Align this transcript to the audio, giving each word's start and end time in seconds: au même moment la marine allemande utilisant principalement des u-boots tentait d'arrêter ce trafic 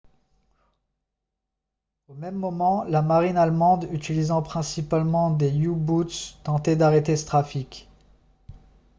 au 2.07 2.15
même 2.15 2.33
moment 2.35 2.83
la 2.85 3.03
marine 3.03 3.37
allemande 3.37 3.87
utilisant 3.91 4.41
principalement 4.41 5.29
des 5.29 5.55
u-boots 5.55 6.39
tentait 6.43 6.75
d'arrêter 6.75 7.15
ce 7.15 7.27
trafic 7.27 7.87